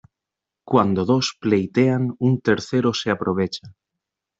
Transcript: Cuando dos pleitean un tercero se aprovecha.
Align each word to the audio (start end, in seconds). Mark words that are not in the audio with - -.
Cuando 0.69 1.05
dos 1.11 1.27
pleitean 1.39 2.03
un 2.27 2.33
tercero 2.41 2.91
se 2.99 3.11
aprovecha. 3.11 3.67